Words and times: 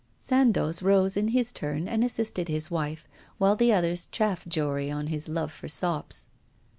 Sandoz 0.19 0.81
rose 0.81 1.15
in 1.15 1.27
his 1.27 1.51
turn 1.51 1.87
and 1.87 2.03
assisted 2.03 2.47
his 2.47 2.71
wife, 2.71 3.07
while 3.37 3.55
the 3.55 3.71
others 3.71 4.07
chaffed 4.07 4.47
Jory 4.47 4.89
on 4.89 5.05
his 5.13 5.29
love 5.29 5.51
for 5.53 5.67
sops. 5.67 6.25